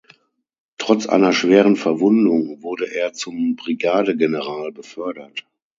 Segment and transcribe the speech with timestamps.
[0.79, 5.45] Trotz einer schweren Verwundung wurde er zum Brigadegeneral befördert.